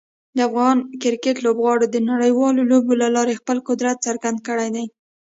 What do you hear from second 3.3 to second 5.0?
خپل قدرت څرګند کړی دی.